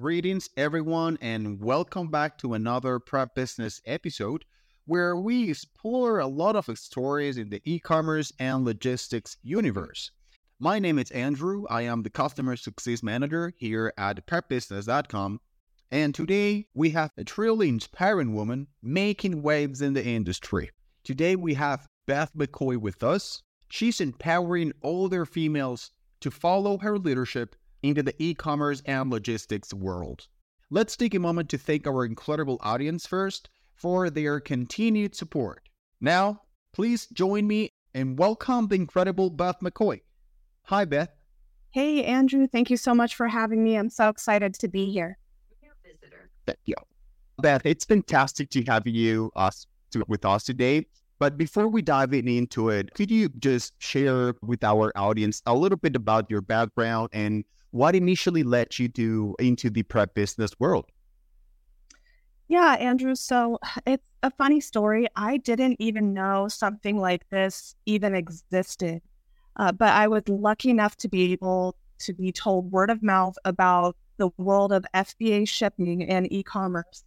[0.00, 4.44] Greetings, everyone, and welcome back to another Prep Business episode
[4.86, 10.12] where we explore a lot of stories in the e commerce and logistics universe.
[10.60, 11.64] My name is Andrew.
[11.68, 15.40] I am the Customer Success Manager here at PrepBusiness.com.
[15.90, 20.70] And today we have a truly inspiring woman making waves in the industry.
[21.02, 23.42] Today we have Beth McCoy with us.
[23.68, 25.90] She's empowering older females
[26.20, 30.26] to follow her leadership into the e commerce and logistics world.
[30.70, 35.68] Let's take a moment to thank our incredible audience first for their continued support.
[36.00, 40.00] Now, please join me and welcome the incredible Beth McCoy.
[40.64, 41.10] Hi, Beth.
[41.70, 42.46] Hey, Andrew.
[42.46, 43.76] Thank you so much for having me.
[43.76, 45.18] I'm so excited to be here.
[46.46, 46.74] Thank you.
[47.40, 50.86] Beth, it's fantastic to have you us to, with us today.
[51.18, 55.54] But before we dive in into it, could you just share with our audience a
[55.54, 60.52] little bit about your background and what initially led you to into the prep business
[60.58, 60.86] world?
[62.48, 63.14] Yeah, Andrew.
[63.14, 65.06] So it's a funny story.
[65.16, 69.02] I didn't even know something like this even existed.
[69.56, 73.34] Uh, but I was lucky enough to be able to be told word of mouth
[73.44, 77.04] about the world of FBA shipping and e commerce.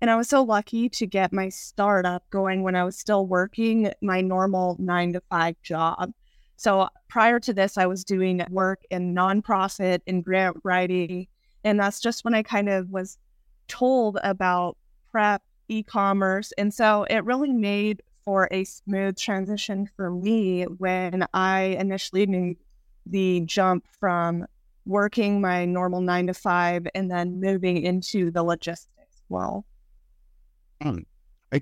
[0.00, 3.90] And I was so lucky to get my startup going when I was still working
[4.02, 6.12] my normal nine to five job.
[6.56, 11.26] So prior to this, I was doing work in nonprofit and grant writing.
[11.64, 13.18] And that's just when I kind of was
[13.68, 14.76] told about
[15.10, 16.52] prep e commerce.
[16.58, 22.56] And so it really made for a smooth transition for me when I initially made
[23.06, 24.46] the jump from
[24.86, 29.22] working my normal nine to five and then moving into the logistics.
[30.82, 31.04] Mm.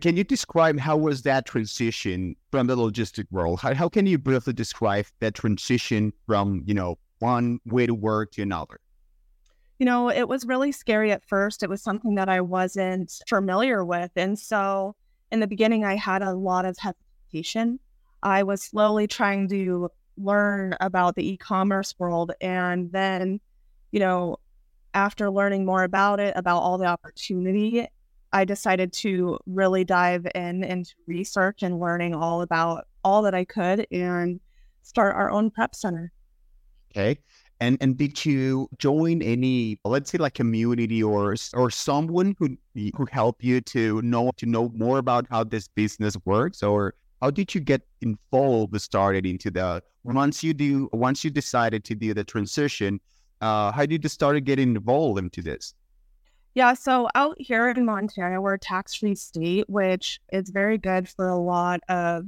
[0.01, 3.61] Can you describe how was that transition from the logistic world?
[3.61, 8.33] How, how can you briefly describe that transition from, you know, one way to work
[8.33, 8.81] to another?
[9.79, 11.63] You know, it was really scary at first.
[11.63, 14.13] It was something that I wasn't familiar with.
[14.17, 14.95] And so
[15.31, 17.81] in the beginning, I had a lot of hesitation.
[18.23, 22.33] I was slowly trying to learn about the e commerce world.
[22.41, 23.41] And then,
[23.91, 24.37] you know,
[24.95, 27.87] after learning more about it, about all the opportunity,
[28.33, 33.45] I decided to really dive in into research and learning all about all that I
[33.45, 34.41] could and
[34.83, 36.13] start our own prep center.
[36.91, 37.19] Okay.
[37.61, 42.57] And and did you join any, let's say, like community or or someone who
[42.97, 47.31] who helped you to know to know more about how this business works, or how
[47.31, 52.13] did you get involved, started into the once you do once you decided to do
[52.13, 53.01] the transition?
[53.41, 55.75] Uh, how did you start getting involved into this?
[56.55, 61.09] Yeah, so out here in Montana, we're a tax free state, which is very good
[61.09, 62.27] for a lot of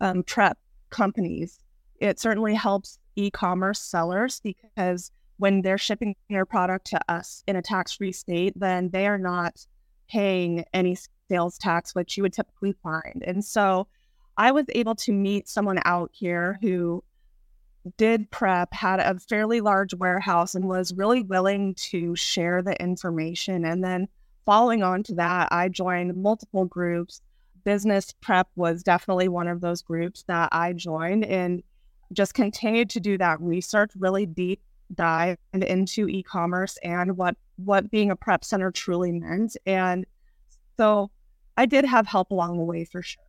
[0.00, 0.58] um, prep
[0.90, 1.60] companies.
[2.00, 7.54] It certainly helps e commerce sellers because when they're shipping their product to us in
[7.54, 9.64] a tax free state, then they are not
[10.08, 10.96] paying any
[11.30, 13.22] sales tax, which you would typically find.
[13.24, 13.86] And so
[14.36, 17.04] I was able to meet someone out here who
[17.96, 23.64] did prep, had a fairly large warehouse, and was really willing to share the information.
[23.64, 24.08] And then
[24.46, 27.20] following on to that, I joined multiple groups.
[27.64, 31.62] Business prep was definitely one of those groups that I joined and
[32.12, 34.60] just continued to do that research, really deep
[34.94, 39.56] dive into e-commerce and what what being a prep center truly meant.
[39.64, 40.04] And
[40.76, 41.10] so
[41.56, 43.22] I did have help along the way for sure.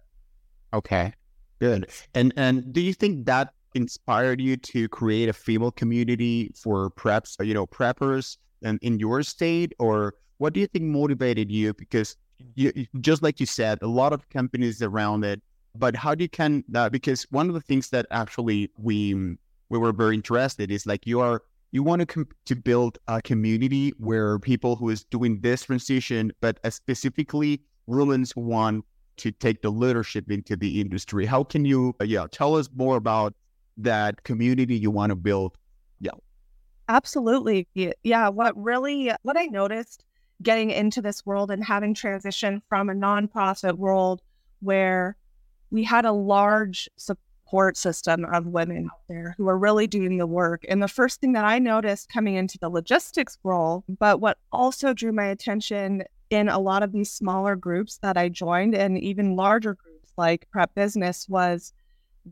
[0.74, 1.14] Okay.
[1.60, 1.90] Good.
[2.14, 7.40] And and do you think that inspired you to create a female community for preps,
[7.40, 9.74] uh, you know, preppers and in your state?
[9.80, 11.74] Or what do you think motivated you?
[11.74, 12.16] Because
[12.56, 15.42] you, just like you said, a lot of companies around it,
[15.76, 16.92] but how do you can that?
[16.92, 19.14] Because one of the things that actually we
[19.70, 21.42] we were very interested is like you are
[21.72, 26.32] you want to com- to build a community where people who is doing this transition,
[26.40, 28.86] but uh, specifically women who want
[29.18, 31.26] to take the leadership into the industry.
[31.26, 33.34] How can you, uh, yeah, tell us more about
[33.78, 35.58] that community you want to build.
[36.00, 36.12] Yeah.
[36.90, 37.68] Absolutely.
[38.04, 38.30] Yeah.
[38.30, 40.04] What really, what I noticed
[40.42, 44.22] getting into this world and having transitioned from a nonprofit world
[44.60, 45.16] where
[45.72, 50.28] we had a large support system of women out there who are really doing the
[50.28, 50.66] work.
[50.68, 54.94] And the first thing that I noticed coming into the logistics role, but what also
[54.94, 59.36] drew my attention in a lot of these smaller groups that I joined and even
[59.36, 61.74] larger groups like Prep Business was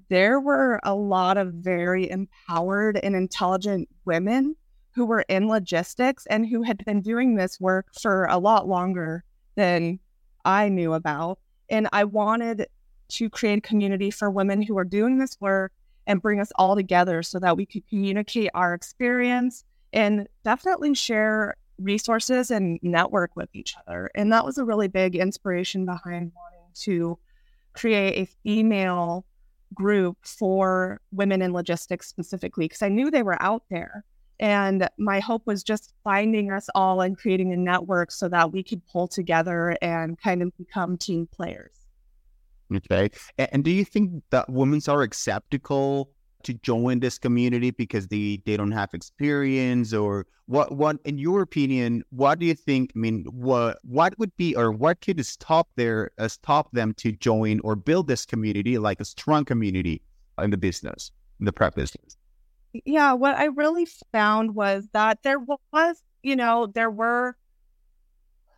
[0.10, 4.56] there were a lot of very empowered and intelligent women
[4.94, 9.24] who were in logistics and who had been doing this work for a lot longer
[9.56, 10.00] than
[10.44, 11.40] I knew about.
[11.70, 12.68] And I wanted
[13.10, 15.72] to create community for women who are doing this work
[16.08, 19.64] and bring us all together so that we could communicate our experience
[19.94, 24.10] and definitely share resources and network with each other.
[24.16, 27.18] And that was a really big inspiration behind wanting to
[27.74, 29.26] create a female
[29.74, 34.04] group for women in logistics specifically, because I knew they were out there.
[34.40, 38.64] And my hope was just finding us all and creating a network so that we
[38.64, 41.76] could pull together and kind of become team players.
[42.74, 43.12] Okay.
[43.38, 46.10] And do you think that women are acceptable
[46.44, 51.42] to join this community because they, they don't have experience or what what in your
[51.42, 55.70] opinion what do you think i mean what what would be or what could stop
[55.76, 60.02] their uh, stop them to join or build this community like a strong community
[60.42, 61.12] in the business
[61.42, 62.16] in the prep business?
[62.86, 67.36] Yeah, what I really found was that there was, you know, there were,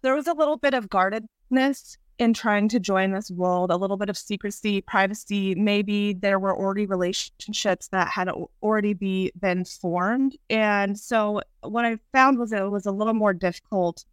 [0.04, 3.98] there was a little bit of guardedness in trying to join this world, a little
[3.98, 5.56] bit of secrecy, privacy.
[5.56, 8.30] Maybe there were already relationships that had
[8.62, 10.38] already be, been formed.
[10.50, 14.06] And so what I found was it was a little more difficult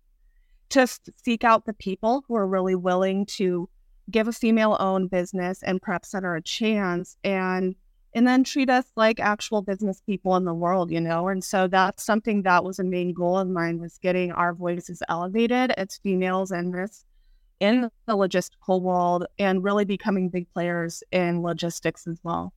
[0.70, 0.86] to
[1.24, 3.68] seek out the people who are really willing to
[4.10, 7.74] give a female owned business and prep center a chance and
[8.12, 11.28] and then treat us like actual business people in the world, you know?
[11.28, 15.00] And so that's something that was a main goal of mine was getting our voices
[15.08, 17.04] elevated as females in this
[17.60, 22.52] in the logistical world and really becoming big players in logistics as well.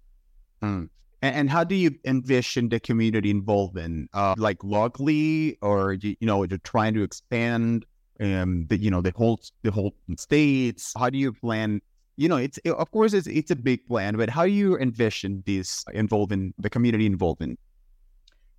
[0.61, 0.89] Mm.
[1.21, 4.09] And, how do you envision the community involvement?
[4.13, 7.85] Uh, like locally, or you, you know, you're trying to expand
[8.19, 10.91] um, the you know the whole the whole states?
[10.97, 11.79] How do you plan
[12.15, 14.77] you know, it's it, of course it's it's a big plan, but how do you
[14.77, 17.59] envision this involving the community involvement?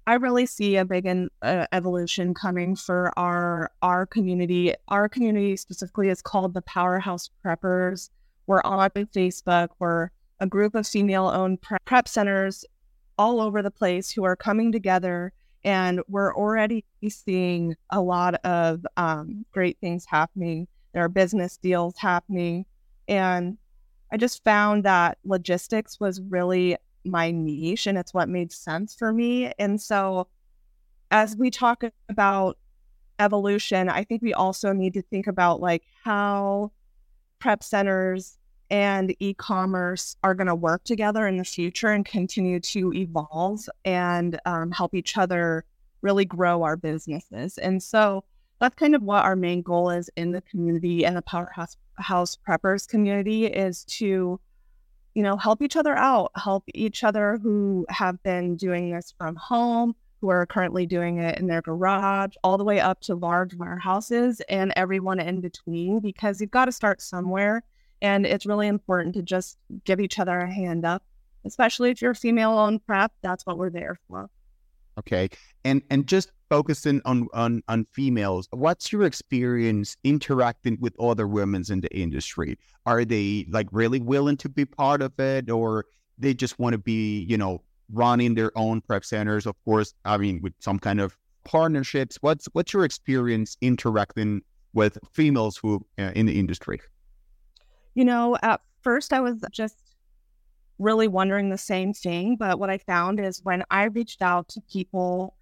[0.06, 4.75] I really see a big in, uh, evolution coming for our our community.
[4.89, 8.11] Our community specifically is called the Powerhouse Preppers.
[8.47, 9.69] We're on Facebook.
[9.79, 10.11] We're
[10.41, 12.65] a group of female-owned prep centers
[13.17, 15.33] all over the place who are coming together,
[15.65, 20.67] and we're already seeing a lot of um, great things happening.
[20.93, 22.67] There are business deals happening.
[23.09, 23.59] And
[24.12, 29.12] I just found that logistics was really my niche and it's what made sense for
[29.12, 29.53] me.
[29.59, 30.29] And so
[31.11, 32.59] as we talk about
[33.19, 36.73] evolution, I think we also need to think about like how
[37.39, 38.39] prep centers
[38.71, 44.41] and e-commerce are going to work together in the future and continue to evolve and
[44.47, 45.65] um, help each other
[46.00, 47.59] really grow our businesses.
[47.59, 48.25] And so
[48.61, 52.37] that's kind of what our main goal is in the community and the powerhouse house
[52.49, 54.41] preppers community is to
[55.14, 59.37] you know help each other out help each other who have been doing this from
[59.37, 63.55] home who are currently doing it in their garage all the way up to large
[63.55, 67.62] warehouses and everyone in between because you've got to start somewhere
[68.02, 71.02] and it's really important to just give each other a hand up
[71.44, 74.28] especially if you're female owned prep that's what we're there for.
[74.99, 75.28] Okay
[75.64, 81.64] and and just focusing on, on on females, what's your experience interacting with other women
[81.69, 82.58] in the industry?
[82.87, 85.87] Are they like really willing to be part of it, or
[86.19, 87.62] they just want to be, you know,
[87.93, 89.46] running their own prep centers?
[89.46, 92.19] Of course, I mean, with some kind of partnerships.
[92.20, 94.43] What's what's your experience interacting
[94.73, 96.81] with females who uh, in the industry?
[97.94, 99.76] You know, at first I was just
[100.79, 104.61] really wondering the same thing, but what I found is when I reached out to
[104.62, 105.37] people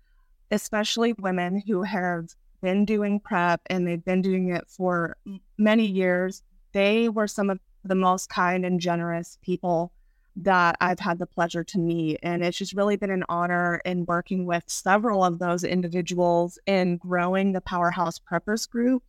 [0.53, 5.17] especially women who have been doing prep and they've been doing it for
[5.59, 6.43] many years.
[6.73, 9.93] They were some of the most kind and generous people
[10.37, 12.21] that I've had the pleasure to meet.
[12.23, 16.99] And it's just really been an honor in working with several of those individuals in
[16.99, 19.03] growing the Powerhouse Preppers group.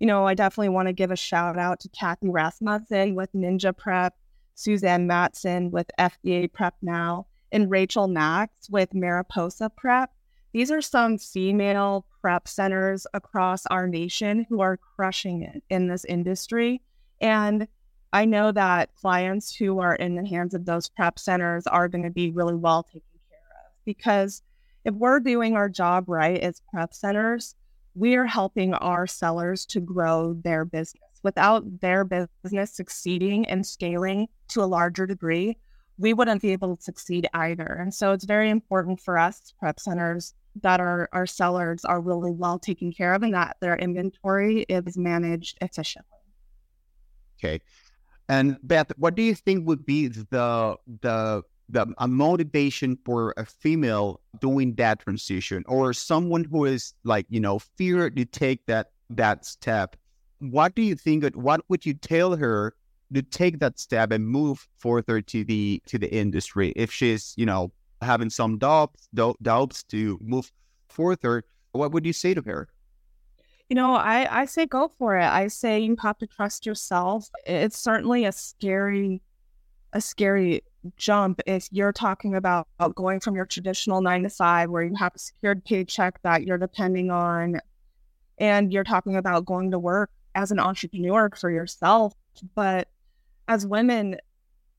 [0.00, 3.76] You know, I definitely want to give a shout out to Kathy Rasmussen with Ninja
[3.76, 4.14] Prep,
[4.54, 10.10] Suzanne Matson with FBA Prep Now, and Rachel Max with Mariposa Prep.
[10.58, 16.04] These are some female prep centers across our nation who are crushing it in this
[16.04, 16.82] industry.
[17.20, 17.68] And
[18.12, 22.02] I know that clients who are in the hands of those prep centers are going
[22.02, 24.42] to be really well taken care of because
[24.84, 27.54] if we're doing our job right as prep centers,
[27.94, 31.20] we are helping our sellers to grow their business.
[31.22, 35.56] Without their business succeeding and scaling to a larger degree,
[35.98, 37.78] we wouldn't be able to succeed either.
[37.80, 42.30] And so it's very important for us prep centers that our, our sellers are really
[42.30, 46.18] well taken care of and that their inventory is managed efficiently.
[47.38, 47.60] Okay.
[48.28, 53.44] And Beth, what do you think would be the the the a motivation for a
[53.44, 58.90] female doing that transition or someone who is like, you know, fear to take that
[59.10, 59.96] that step?
[60.40, 62.74] What do you think what would you tell her
[63.14, 67.46] to take that step and move further to the to the industry if she's, you
[67.46, 69.08] know, having some doubts,
[69.42, 70.50] doubts to move
[70.88, 72.68] further, what would you say to her?
[73.68, 75.26] You know, I, I say go for it.
[75.26, 77.28] I say you have to trust yourself.
[77.44, 79.20] It's certainly a scary,
[79.92, 80.62] a scary
[80.96, 85.14] jump if you're talking about going from your traditional nine to five where you have
[85.14, 87.60] a secured paycheck that you're depending on
[88.38, 92.14] and you're talking about going to work as an entrepreneur for yourself
[92.54, 92.88] but
[93.48, 94.16] as women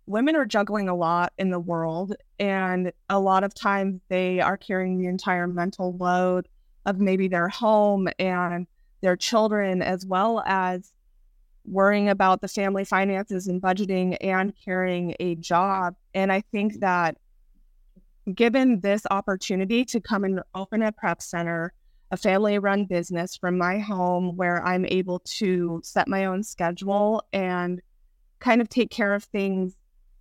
[0.09, 4.57] women are juggling a lot in the world and a lot of times they are
[4.57, 6.47] carrying the entire mental load
[6.87, 8.65] of maybe their home and
[9.01, 10.91] their children as well as
[11.63, 15.93] worrying about the family finances and budgeting and carrying a job.
[16.15, 17.15] And I think that
[18.33, 21.71] given this opportunity to come and open a prep center,
[22.09, 27.23] a family run business from my home where I'm able to set my own schedule
[27.31, 27.79] and
[28.39, 29.75] kind of take care of things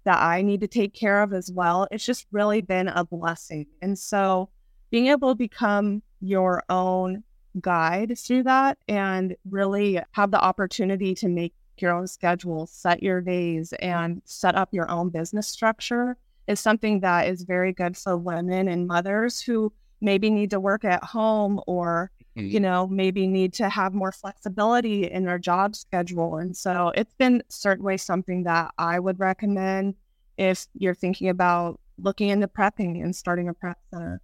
[0.09, 1.87] that I need to take care of as well.
[1.91, 3.67] It's just really been a blessing.
[3.83, 4.49] And so
[4.91, 7.25] being able to become your own
[7.61, 13.21] guide through that and really have the opportunity to make your own schedule, set your
[13.21, 18.17] days, and set up your own business structure is something that is very good for
[18.17, 22.49] women and mothers who maybe need to work at home or mm-hmm.
[22.49, 27.15] you know maybe need to have more flexibility in our job schedule and so it's
[27.15, 29.95] been certainly something that i would recommend
[30.37, 34.21] if you're thinking about looking into prepping and starting a prep center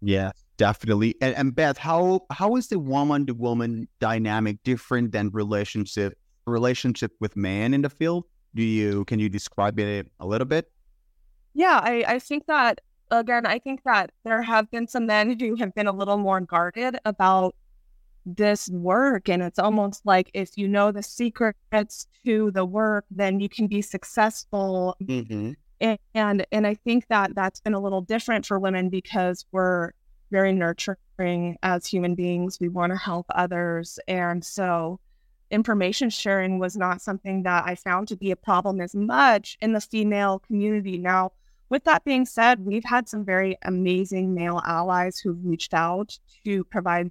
[0.00, 1.14] yeah Definitely.
[1.20, 6.16] And, and Beth, how how is the woman to woman dynamic different than relationship
[6.46, 8.24] relationship with man in the field?
[8.54, 10.70] Do you can you describe it a little bit?
[11.52, 15.56] Yeah, I, I think that again, I think that there have been some men who
[15.56, 17.54] have been a little more guarded about
[18.26, 19.28] this work.
[19.28, 23.68] And it's almost like if you know the secrets to the work, then you can
[23.68, 24.96] be successful.
[25.02, 25.52] Mm-hmm.
[25.80, 29.92] And, and and I think that that's been a little different for women because we're
[30.30, 32.58] very nurturing as human beings.
[32.60, 33.98] We want to help others.
[34.08, 34.98] And so
[35.50, 39.72] information sharing was not something that I found to be a problem as much in
[39.72, 40.98] the female community.
[40.98, 41.32] Now,
[41.68, 46.64] with that being said, we've had some very amazing male allies who've reached out to
[46.64, 47.10] provide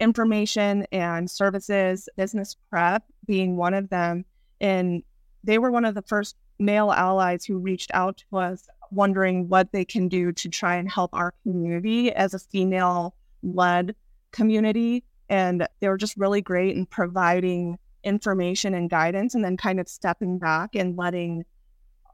[0.00, 4.24] information and services, business prep being one of them.
[4.60, 5.02] And
[5.44, 9.72] they were one of the first male allies who reached out to us wondering what
[9.72, 13.94] they can do to try and help our community as a female led
[14.32, 15.04] community.
[15.28, 19.88] And they were just really great in providing information and guidance and then kind of
[19.88, 21.44] stepping back and letting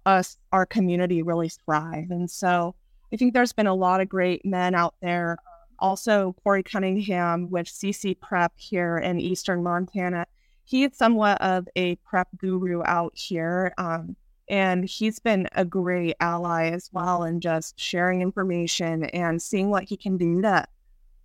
[0.06, 2.10] us, our community, really thrive.
[2.10, 2.74] And so
[3.12, 5.38] I think there's been a lot of great men out there.
[5.78, 10.26] Also, Corey Cunningham with CC Prep here in Eastern Montana.
[10.64, 13.72] He is somewhat of a prep guru out here.
[13.78, 14.16] Um,
[14.48, 19.84] and he's been a great ally as well in just sharing information and seeing what
[19.84, 20.66] he can do to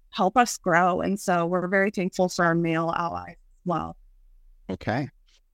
[0.09, 1.01] help us grow.
[1.01, 3.97] And so we're very thankful for our male allies as well.
[4.69, 5.09] Okay.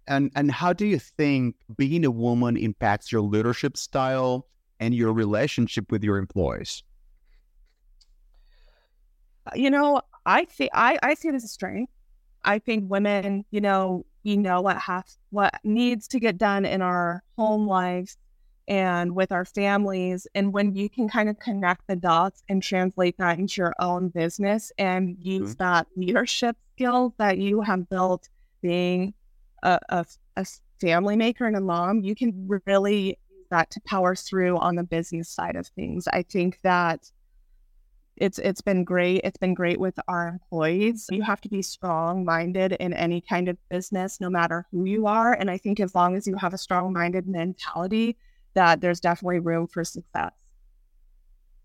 [0.09, 4.47] And and how do you think being a woman impacts your leadership style
[4.79, 6.83] and your relationship with your employees?
[9.45, 11.93] Uh, you know, I think I, I see it as a strength.
[12.43, 16.81] I think women, you know, we know what has what needs to get done in
[16.81, 18.17] our home lives
[18.67, 23.17] and with our families and when you can kind of connect the dots and translate
[23.17, 25.63] that into your own business and use mm-hmm.
[25.63, 28.29] that leadership skill that you have built
[28.61, 29.13] being
[29.63, 30.45] a, a, a
[30.81, 34.83] family maker and a mom you can really use that to power through on the
[34.83, 37.11] business side of things i think that
[38.19, 39.21] it's it's been great.
[39.23, 41.07] It's been great with our employees.
[41.09, 45.07] You have to be strong minded in any kind of business, no matter who you
[45.07, 45.33] are.
[45.33, 48.17] And I think as long as you have a strong minded mentality,
[48.53, 50.33] that there's definitely room for success.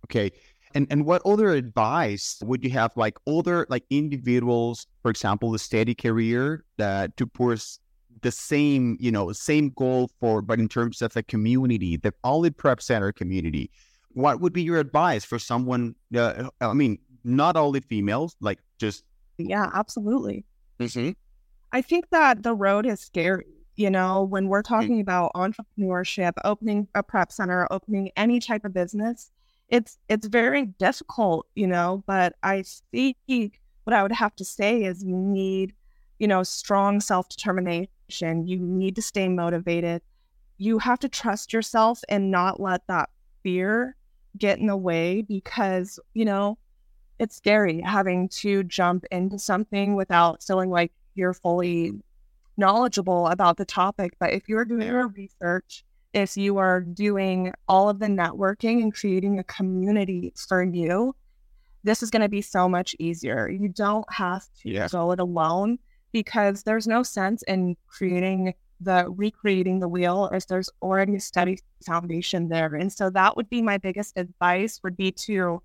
[0.06, 0.30] Okay.
[0.74, 5.58] And and what other advice would you have like other like individuals, for example, the
[5.58, 7.80] steady career that to pursue
[8.22, 12.50] the same, you know, same goal for but in terms of the community, the only
[12.50, 13.70] prep center community
[14.14, 15.94] what would be your advice for someone?
[16.16, 19.04] Uh, I mean, not only females, like just
[19.38, 20.44] yeah, absolutely.
[20.80, 21.10] Mm-hmm.
[21.72, 23.46] I think that the road is scary.
[23.76, 24.74] You know, when we're mm-hmm.
[24.74, 25.00] talking mm-hmm.
[25.00, 29.30] about entrepreneurship, opening a prep center, opening any type of business,
[29.68, 31.46] it's it's very difficult.
[31.54, 35.74] You know, but I think what I would have to say is you need,
[36.18, 37.90] you know, strong self determination.
[38.08, 40.02] You need to stay motivated.
[40.58, 43.10] You have to trust yourself and not let that
[43.42, 43.96] fear
[44.38, 46.58] get in the way because, you know,
[47.18, 51.92] it's scary having to jump into something without feeling like you're fully
[52.56, 54.14] knowledgeable about the topic.
[54.18, 58.94] But if you're doing your research, if you are doing all of the networking and
[58.94, 61.14] creating a community for you,
[61.82, 63.48] this is going to be so much easier.
[63.48, 64.92] You don't have to Yes.
[64.92, 65.78] go it alone
[66.14, 71.58] because there's no sense in creating the recreating the wheel if there's already a steady
[71.84, 72.76] foundation there.
[72.76, 75.60] And so that would be my biggest advice would be to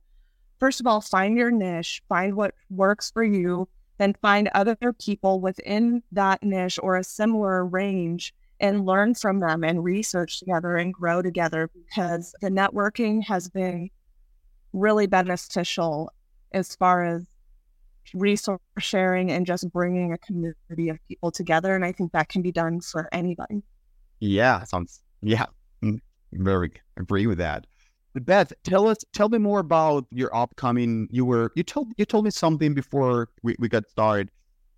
[0.60, 5.40] first of all find your niche, find what works for you, then find other people
[5.40, 10.96] within that niche or a similar range and learn from them and research together and
[10.96, 13.90] grow together because the networking has been
[14.74, 16.12] really beneficial
[16.52, 17.24] as far as
[18.14, 21.76] resource sharing and just bringing a community of people together.
[21.76, 23.62] And I think that can be done for anybody.
[24.20, 25.46] Yeah, sounds yeah,
[25.84, 26.00] mm,
[26.34, 27.68] very agree with that.
[28.16, 31.08] Beth, tell us, tell me more about your upcoming.
[31.12, 34.30] You were you told you told me something before we, we got started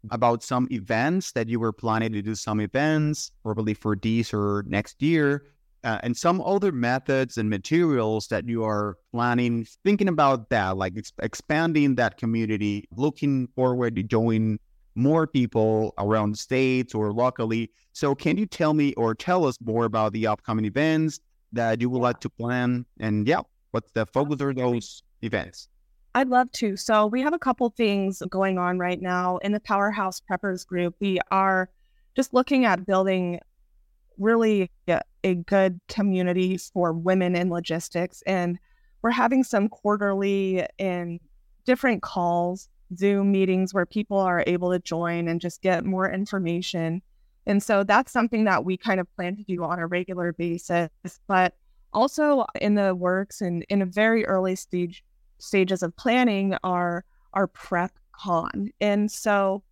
[0.09, 4.63] about some events that you were planning to do some events probably for this or
[4.67, 5.45] next year,
[5.83, 10.93] uh, and some other methods and materials that you are planning, thinking about that, like
[10.97, 14.59] ex- expanding that community, looking forward to join
[14.95, 17.71] more people around the states or locally.
[17.93, 21.19] So, can you tell me or tell us more about the upcoming events
[21.53, 22.85] that you would like to plan?
[22.99, 25.67] And yeah, what's the focus of those events?
[26.13, 26.75] I'd love to.
[26.75, 30.95] So we have a couple things going on right now in the Powerhouse Preppers group.
[30.99, 31.69] We are
[32.15, 33.39] just looking at building
[34.21, 34.71] really
[35.23, 38.21] a, good community for women in logistics.
[38.25, 38.57] And
[39.01, 41.19] we're having some quarterly and
[41.65, 47.01] different calls, Zoom meetings where people are able to join and just get more information.
[47.45, 50.89] And so that's something that we kind of plan to do on a regular basis.
[51.27, 51.55] But
[51.93, 55.03] also in the works and in a very early stage
[55.39, 58.69] stages of planning are our prep con.
[58.79, 59.63] And so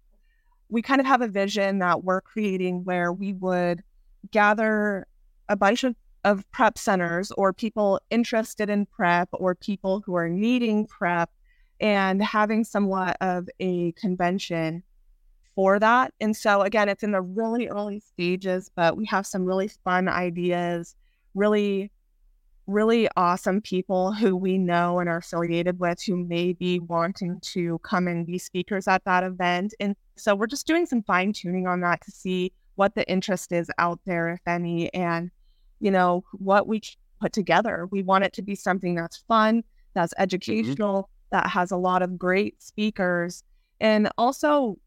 [0.70, 3.84] we kind of have a vision that we're creating where we would
[4.32, 5.08] gather
[5.48, 10.30] a bunch of, of prep centers or people interested in prep or people who are
[10.30, 11.30] needing prep
[11.80, 14.84] and having somewhat of a convention
[15.56, 16.14] for that.
[16.20, 20.08] And so again, it's in the really early stages, but we have some really fun
[20.08, 20.96] ideas,
[21.34, 21.92] really
[22.70, 27.80] really awesome people who we know and are affiliated with who may be wanting to
[27.80, 29.74] come and be speakers at that event.
[29.80, 33.52] And so we're just doing some fine tuning on that to see what the interest
[33.52, 35.30] is out there, if any, and,
[35.82, 36.82] you know, what we
[37.20, 37.90] put together.
[37.92, 39.66] We want it to be something that's fun,
[39.96, 41.36] that's educational, mm-hmm.
[41.36, 43.44] that has a lot of great speakers.
[43.82, 44.78] And also,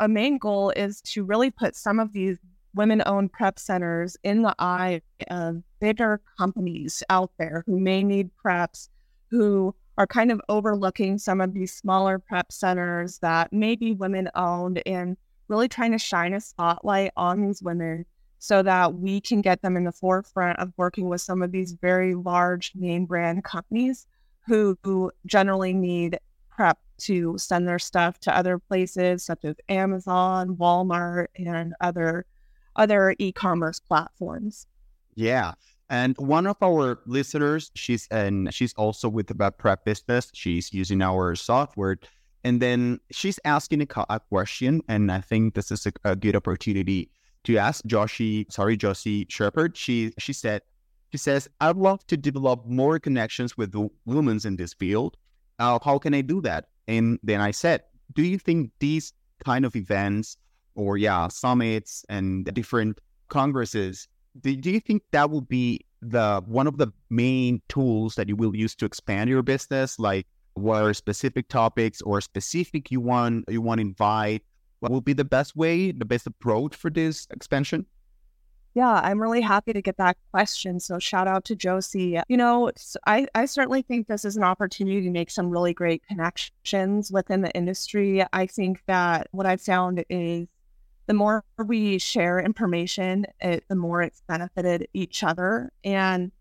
[0.00, 2.38] a main goal is to really put some of these
[2.74, 8.30] women owned prep centers in the eye of bigger companies out there who may need
[8.42, 8.88] preps,
[9.30, 14.30] who are kind of overlooking some of these smaller prep centers that may be women
[14.34, 15.18] owned and
[15.52, 18.06] really trying to shine a spotlight on these women
[18.38, 21.72] so that we can get them in the forefront of working with some of these
[21.72, 24.06] very large name brand companies
[24.46, 26.18] who, who generally need
[26.50, 32.24] prep to send their stuff to other places such as Amazon, Walmart, and other
[32.74, 34.66] other e-commerce platforms.
[35.14, 35.52] Yeah.
[35.90, 40.30] And one of our listeners, she's and she's also with the prep business.
[40.32, 41.98] She's using our software,
[42.44, 44.82] and then she's asking a, a question.
[44.88, 47.10] And I think this is a, a, good opportunity
[47.44, 48.50] to ask Joshi.
[48.52, 49.76] Sorry, Josie Shepard.
[49.76, 50.62] She she said
[51.12, 55.16] she says I'd love to develop more connections with the women in this field.
[55.58, 56.66] Uh, how can I do that?
[56.88, 57.82] And then I said,
[58.14, 59.12] Do you think these
[59.44, 60.36] kind of events
[60.74, 64.08] or yeah, summits and different congresses,
[64.40, 68.34] do, do you think that will be the one of the main tools that you
[68.34, 69.98] will use to expand your business?
[69.98, 74.42] Like what are specific topics or specific you want you want to invite?
[74.80, 77.86] What will be the best way, the best approach for this expansion?
[78.74, 80.80] Yeah, I'm really happy to get that question.
[80.80, 82.18] So shout out to Josie.
[82.28, 82.70] You know,
[83.06, 87.42] I, I certainly think this is an opportunity to make some really great connections within
[87.42, 88.24] the industry.
[88.32, 90.48] I think that what I've found is
[91.06, 95.70] the more we share information, it, the more it's benefited each other.
[95.84, 96.32] And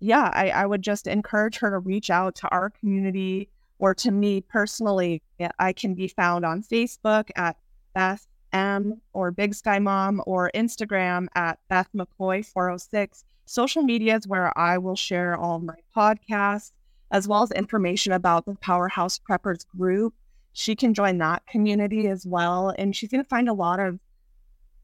[0.00, 4.10] yeah, I, I would just encourage her to reach out to our community or to
[4.10, 5.22] me personally.
[5.58, 7.56] I can be found on Facebook at
[7.94, 13.24] Beth M or Big Sky Mom or Instagram at Beth McCoy 406.
[13.46, 16.72] Social media is where I will share all my podcasts
[17.12, 20.14] as well as information about the Powerhouse Preppers group
[20.52, 22.74] she can join that community as well.
[22.76, 23.98] And she's going to find a lot of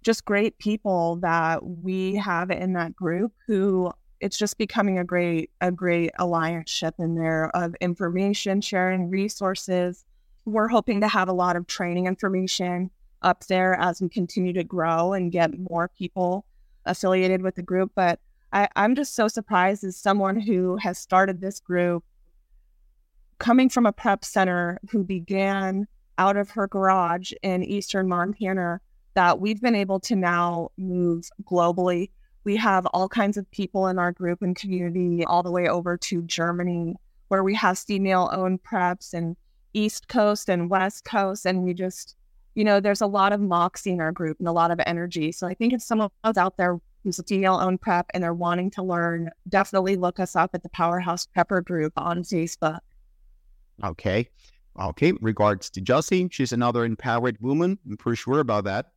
[0.03, 5.51] just great people that we have in that group who it's just becoming a great
[5.61, 10.05] a great alliance ship in there of information sharing resources
[10.45, 12.91] we're hoping to have a lot of training information
[13.23, 16.45] up there as we continue to grow and get more people
[16.85, 18.21] affiliated with the group but
[18.53, 22.05] I, i'm just so surprised as someone who has started this group
[23.39, 25.87] coming from a prep center who began
[26.19, 28.81] out of her garage in eastern Montana,
[29.15, 32.11] that we've been able to now move globally.
[32.47, 35.97] We have all kinds of people in our group and community, all the way over
[35.97, 36.95] to Germany,
[37.27, 39.37] where we have female owned preps and
[39.73, 41.45] East Coast and West Coast.
[41.45, 42.15] And we just,
[42.55, 45.33] you know, there's a lot of moxie in our group and a lot of energy.
[45.33, 48.71] So I think if someone's out there who's a female owned prep and they're wanting
[48.71, 52.79] to learn, definitely look us up at the Powerhouse Prepper Group on Facebook.
[53.83, 54.29] Okay.
[54.81, 55.13] Okay.
[55.21, 57.77] Regards to Josie, she's another empowered woman.
[57.91, 58.93] I'm pretty sure about that.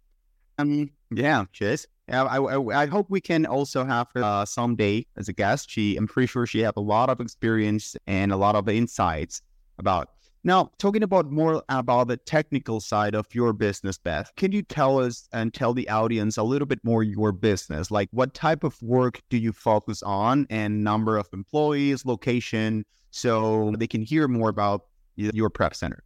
[0.59, 1.87] Um, yeah, she is.
[2.11, 5.69] I, I, I hope we can also have her uh, someday as a guest.
[5.69, 9.41] She, I'm pretty sure she has a lot of experience and a lot of insights
[9.77, 10.09] about
[10.43, 14.99] now, talking about more about the technical side of your business, Beth, can you tell
[14.99, 17.91] us and tell the audience a little bit more your business?
[17.91, 23.73] Like what type of work do you focus on and number of employees, location, so
[23.77, 24.85] they can hear more about
[25.17, 26.03] your prep center?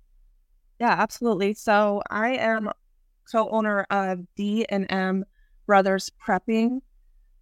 [0.80, 1.54] Yeah, absolutely.
[1.54, 2.72] So I am
[3.32, 5.26] co-owner of D and M
[5.66, 6.82] Brothers Prepping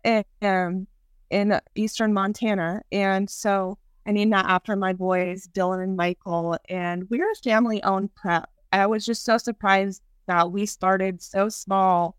[0.03, 0.88] in, um,
[1.29, 2.81] in Eastern Montana.
[2.91, 6.57] And so I named that after my boys, Dylan and Michael.
[6.69, 8.49] And we're a family owned prep.
[8.71, 12.15] I was just so surprised that we started so small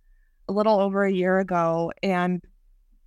[0.48, 1.92] a little over a year ago.
[2.02, 2.42] And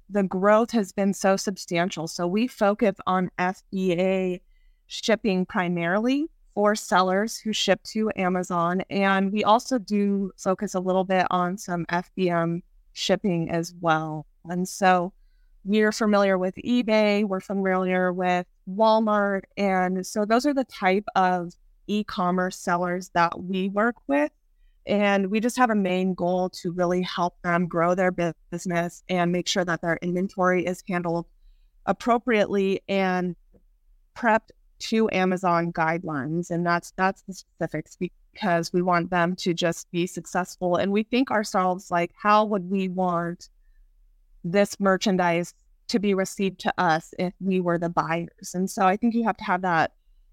[0.10, 2.08] the growth has been so substantial.
[2.08, 4.42] So we focus on FBA
[4.88, 8.82] shipping primarily for sellers who ship to Amazon.
[8.90, 12.62] And we also do focus a little bit on some FBM
[12.96, 14.26] shipping as well.
[14.46, 15.14] And so
[15.64, 19.42] we're familiar with eBay, we're familiar with Walmart.
[19.58, 21.54] And so those are the type of
[21.88, 24.32] e commerce sellers that we work with.
[24.88, 29.32] And we just have a main goal to really help them grow their business and
[29.32, 31.26] make sure that their inventory is handled
[31.88, 33.36] appropriately and
[34.16, 36.52] prepped to Amazon guidelines.
[36.52, 37.98] And that's that's the specifics
[38.36, 40.76] because we want them to just be successful.
[40.76, 43.50] And we think ourselves like, how would we want
[44.44, 45.54] this merchandise
[45.88, 48.54] to be received to us if we were the buyers.
[48.54, 49.92] And so I think you have to have that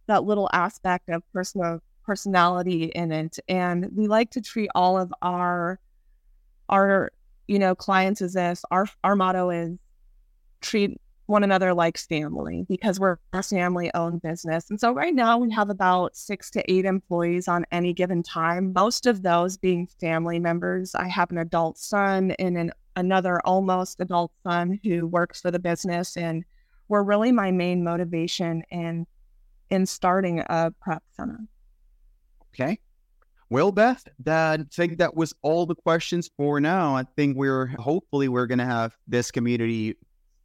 [0.09, 3.39] that little aspect of personal personality in it.
[3.49, 5.79] And we like to treat all of our
[6.69, 7.13] our
[7.49, 9.79] you know clients as if our our motto is
[10.61, 14.69] treat one another like family because we're a family owned business.
[14.71, 18.73] And so right now we have about six to eight employees on any given time,
[18.73, 20.95] most of those being family members.
[20.95, 25.59] I have an adult son and an another almost adult son who works for the
[25.59, 26.45] business and
[26.89, 29.07] were really my main motivation in
[29.71, 31.41] in starting a prep center.
[32.55, 32.79] Okay.
[33.49, 36.97] Well, Beth, that, I think that was all the questions for now.
[36.97, 39.97] I think we're hopefully we're gonna have this community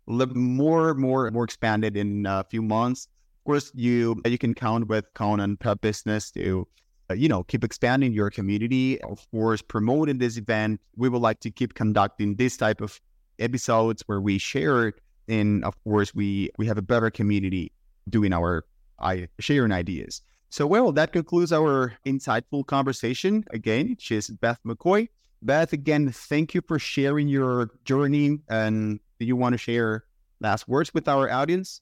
[0.08, 3.08] more, more, more expanded in a few months.
[3.42, 6.68] Of course, you you can count with Conan Prep Business to
[7.10, 9.02] uh, you know, keep expanding your community.
[9.02, 10.82] Of course, promoting this event.
[10.96, 13.00] We would like to keep conducting this type of
[13.40, 14.94] episodes where we share,
[15.28, 17.72] and of course, we we have a better community
[18.10, 18.66] doing our
[19.00, 20.22] I sharing ideas.
[20.50, 23.44] So, well, that concludes our insightful conversation.
[23.52, 25.10] Again, she's Beth McCoy.
[25.42, 28.40] Beth, again, thank you for sharing your journey.
[28.50, 30.04] And do you want to share
[30.40, 31.82] last words with our audience?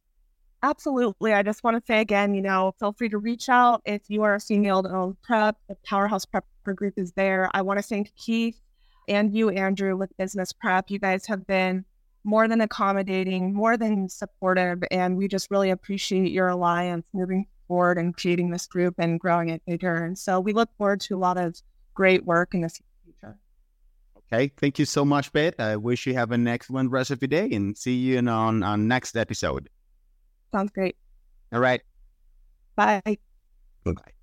[0.64, 1.34] Absolutely.
[1.34, 4.24] I just want to say again, you know, feel free to reach out if you
[4.24, 5.58] are a female owned prep.
[5.70, 7.50] The Powerhouse Prepper Group is there.
[7.54, 8.60] I want to thank Keith
[9.08, 10.90] and you, Andrew, with Business Prep.
[10.90, 11.86] You guys have been
[12.24, 18.00] more than accommodating, more than supportive, and we just really appreciate your alliance moving forward
[18.00, 20.04] and creating this group and growing it bigger.
[20.04, 21.56] And so we look forward to a lot of
[21.94, 22.84] great work in future.
[24.32, 24.52] Okay.
[24.58, 25.60] Thank you so much, Beth.
[25.60, 28.88] I wish you have an excellent rest of your day and see you on, on
[28.88, 29.70] next episode.
[30.52, 30.96] Sounds great.
[31.54, 31.82] All right.
[32.76, 33.02] Bye.
[33.84, 34.15] Bye.